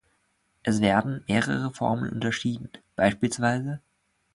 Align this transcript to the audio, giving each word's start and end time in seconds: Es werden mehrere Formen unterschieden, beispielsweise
Es 0.63 0.81
werden 0.81 1.23
mehrere 1.27 1.69
Formen 1.75 2.09
unterschieden, 2.09 2.71
beispielsweise 2.95 3.81